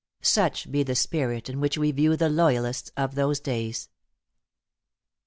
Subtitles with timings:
[0.23, 3.87] Such be the spirit in which we view the loyalists of those days.
[3.87, 3.93] I.